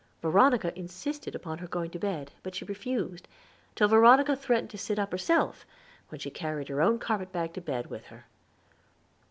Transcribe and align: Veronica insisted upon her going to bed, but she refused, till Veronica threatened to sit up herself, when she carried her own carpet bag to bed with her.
Veronica 0.23 0.73
insisted 0.75 1.35
upon 1.35 1.59
her 1.59 1.67
going 1.67 1.91
to 1.91 1.99
bed, 1.99 2.31
but 2.41 2.55
she 2.55 2.65
refused, 2.65 3.27
till 3.75 3.87
Veronica 3.87 4.35
threatened 4.35 4.71
to 4.71 4.75
sit 4.79 4.97
up 4.97 5.11
herself, 5.11 5.63
when 6.09 6.17
she 6.17 6.31
carried 6.31 6.69
her 6.69 6.81
own 6.81 6.97
carpet 6.97 7.31
bag 7.31 7.53
to 7.53 7.61
bed 7.61 7.85
with 7.91 8.05
her. 8.07 8.25